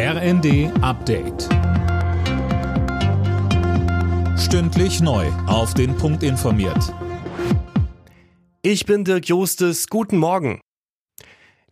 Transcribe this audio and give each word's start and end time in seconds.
RND 0.00 0.70
Update. 0.80 1.48
Stündlich 4.38 5.00
neu. 5.00 5.26
Auf 5.48 5.74
den 5.74 5.96
Punkt 5.96 6.22
informiert. 6.22 6.94
Ich 8.62 8.86
bin 8.86 9.02
Dirk 9.02 9.26
Jostes. 9.26 9.88
Guten 9.88 10.18
Morgen. 10.18 10.60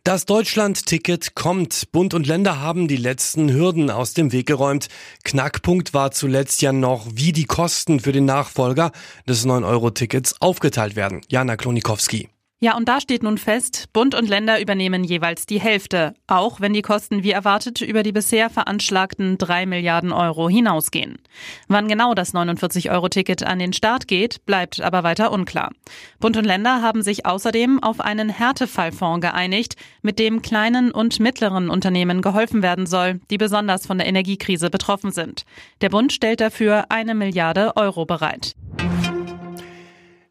Das 0.03 0.25
Deutschland-Ticket 0.25 1.35
kommt. 1.35 1.93
Bund 1.93 2.13
und 2.13 2.27
Länder 2.27 2.59
haben 2.59 2.89
die 2.89 2.97
letzten 2.97 3.49
Hürden 3.49 3.89
aus 3.89 4.13
dem 4.13 4.33
Weg 4.33 4.47
geräumt. 4.47 4.89
Knackpunkt 5.23 5.93
war 5.93 6.11
zuletzt 6.11 6.61
ja 6.61 6.73
noch, 6.73 7.07
wie 7.09 7.31
die 7.31 7.45
Kosten 7.45 8.01
für 8.01 8.11
den 8.11 8.25
Nachfolger 8.25 8.91
des 9.25 9.45
9-Euro-Tickets 9.45 10.41
aufgeteilt 10.41 10.97
werden. 10.97 11.21
Jana 11.29 11.55
Klonikowski. 11.55 12.27
Ja, 12.59 12.75
und 12.75 12.89
da 12.89 12.99
steht 12.99 13.21
nun 13.21 13.37
fest, 13.37 13.85
Bund 13.93 14.15
und 14.15 14.27
Länder 14.27 14.59
übernehmen 14.59 15.03
jeweils 15.03 15.45
die 15.45 15.59
Hälfte, 15.59 16.15
auch 16.25 16.59
wenn 16.59 16.73
die 16.73 16.81
Kosten 16.81 17.21
wie 17.21 17.29
erwartet 17.29 17.81
über 17.81 18.01
die 18.01 18.11
bisher 18.11 18.49
veranschlagten 18.49 19.37
drei 19.37 19.67
Milliarden 19.67 20.11
Euro 20.11 20.49
hinausgehen. 20.49 21.19
Wann 21.67 21.87
genau 21.87 22.15
das 22.15 22.33
49-Euro-Ticket 22.33 23.43
an 23.43 23.59
den 23.59 23.73
Start 23.73 24.07
geht, 24.07 24.43
bleibt 24.47 24.81
aber 24.81 25.03
weiter 25.03 25.31
unklar. 25.31 25.71
Bund 26.19 26.35
und 26.35 26.45
Länder 26.45 26.81
haben 26.81 27.03
sich 27.03 27.27
außerdem 27.27 27.83
auf 27.83 27.99
einen 27.99 28.29
Härtefallfonds 28.29 29.21
geeinigt, 29.21 29.75
mit 30.01 30.17
dem 30.17 30.41
kleinen 30.41 30.89
und 30.89 31.19
mittleren 31.19 31.69
Unternehmen 31.69 32.23
geholfen 32.23 32.63
werden 32.63 32.87
soll, 32.87 33.19
die 33.29 33.37
besonders 33.37 33.85
von 33.85 33.99
der 33.99 34.07
Energiekrise 34.07 34.71
betroffen 34.71 35.11
sind. 35.11 35.43
Der 35.81 35.89
Bund 35.89 36.11
stellt 36.11 36.41
dafür 36.41 36.85
eine 36.89 37.13
Milliarde 37.13 37.73
Euro 37.75 38.07
bereit. 38.07 38.55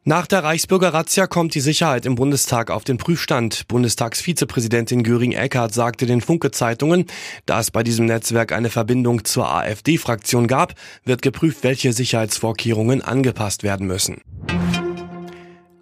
Nach 0.08 0.28
der 0.28 0.44
Reichsbürger-Razzia 0.44 1.26
kommt 1.26 1.56
die 1.56 1.60
Sicherheit 1.60 2.06
im 2.06 2.14
Bundestag 2.14 2.70
auf 2.70 2.84
den 2.84 2.96
Prüfstand. 2.96 3.66
Bundestagsvizepräsidentin 3.66 5.02
Göring-Eckardt 5.02 5.74
sagte 5.74 6.06
den 6.06 6.20
Funke-Zeitungen, 6.20 7.06
da 7.44 7.58
es 7.58 7.72
bei 7.72 7.82
diesem 7.82 8.06
Netzwerk 8.06 8.52
eine 8.52 8.70
Verbindung 8.70 9.24
zur 9.24 9.52
AfD-Fraktion 9.52 10.46
gab, 10.46 10.74
wird 11.04 11.22
geprüft, 11.22 11.64
welche 11.64 11.92
Sicherheitsvorkehrungen 11.92 13.02
angepasst 13.02 13.64
werden 13.64 13.88
müssen. 13.88 14.20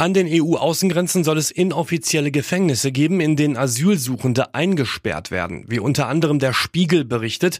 An 0.04 0.12
den 0.12 0.28
EU-Außengrenzen 0.28 1.24
soll 1.24 1.38
es 1.38 1.50
inoffizielle 1.50 2.30
Gefängnisse 2.30 2.92
geben, 2.92 3.20
in 3.20 3.36
denen 3.36 3.56
Asylsuchende 3.56 4.54
eingesperrt 4.54 5.30
werden. 5.30 5.64
Wie 5.66 5.78
unter 5.78 6.08
anderem 6.08 6.38
der 6.38 6.52
Spiegel 6.52 7.06
berichtet, 7.06 7.58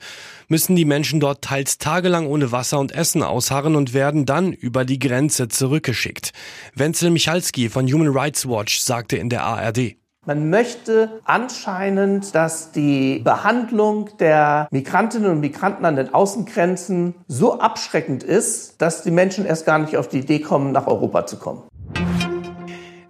müssen 0.49 0.77
die 0.77 0.85
Menschen 0.85 1.21
dort 1.21 1.41
teils 1.41 1.79
tagelang 1.79 2.27
ohne 2.27 2.53
Wasser 2.53 2.81
und 2.81 2.93
Essen 2.93 3.23
ausharren 3.23 3.77
und 3.77 3.95
werden 3.95 4.27
dann 4.27 4.53
über 4.53 4.85
die 4.85 4.99
Grenze 4.99 5.49
zurückgeschickt. 5.49 6.33
Wenzel 6.75 7.09
Michalski 7.09 7.71
von 7.71 7.91
Human 7.91 8.15
Rights 8.15 8.47
Watch 8.47 8.79
sagte 8.79 9.17
in 9.17 9.31
der 9.31 9.45
ARD. 9.45 9.97
Man 10.27 10.51
möchte 10.51 11.21
anscheinend, 11.25 12.35
dass 12.35 12.73
die 12.73 13.21
Behandlung 13.21 14.11
der 14.19 14.69
Migrantinnen 14.71 15.31
und 15.31 15.41
Migranten 15.41 15.87
an 15.87 15.97
den 15.97 16.13
Außengrenzen 16.13 17.15
so 17.27 17.59
abschreckend 17.59 18.23
ist, 18.23 18.83
dass 18.83 19.03
die 19.03 19.11
Menschen 19.11 19.47
erst 19.47 19.65
gar 19.65 19.79
nicht 19.79 19.97
auf 19.97 20.09
die 20.09 20.19
Idee 20.19 20.41
kommen, 20.41 20.73
nach 20.73 20.87
Europa 20.87 21.25
zu 21.25 21.39
kommen. 21.39 21.63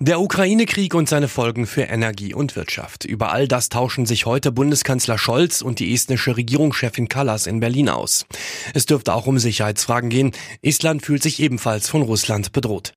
Der 0.00 0.20
Ukraine-Krieg 0.20 0.94
und 0.94 1.08
seine 1.08 1.28
Folgen 1.28 1.66
für 1.66 1.82
Energie 1.82 2.34
und 2.34 2.56
Wirtschaft. 2.56 3.04
Über 3.04 3.32
all 3.32 3.46
das 3.46 3.68
tauschen 3.68 4.06
sich 4.06 4.26
heute 4.26 4.50
Bundeskanzler 4.50 5.18
Scholz 5.18 5.62
und 5.62 5.78
die 5.78 5.94
estnische 5.94 6.36
Regierungschefin 6.36 7.08
Kallas 7.08 7.46
in 7.46 7.60
Berlin 7.60 7.88
aus. 7.88 8.26
Es 8.74 8.86
dürfte 8.86 9.14
auch 9.14 9.26
um 9.26 9.38
Sicherheitsfragen 9.38 10.10
gehen. 10.10 10.32
Estland 10.62 11.02
fühlt 11.02 11.22
sich 11.22 11.40
ebenfalls 11.40 11.88
von 11.88 12.02
Russland 12.02 12.52
bedroht. 12.52 12.94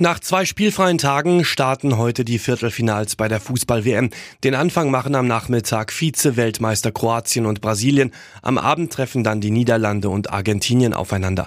Nach 0.00 0.20
zwei 0.20 0.44
spielfreien 0.44 0.98
Tagen 0.98 1.44
starten 1.44 1.96
heute 1.98 2.24
die 2.24 2.38
Viertelfinals 2.38 3.16
bei 3.16 3.26
der 3.26 3.40
Fußball-WM. 3.40 4.10
Den 4.44 4.54
Anfang 4.54 4.90
machen 4.90 5.14
am 5.14 5.26
Nachmittag 5.26 5.92
Vize-Weltmeister 5.92 6.92
Kroatien 6.92 7.46
und 7.46 7.60
Brasilien. 7.60 8.12
Am 8.42 8.58
Abend 8.58 8.92
treffen 8.92 9.24
dann 9.24 9.40
die 9.40 9.50
Niederlande 9.50 10.08
und 10.08 10.30
Argentinien 10.30 10.94
aufeinander. 10.94 11.46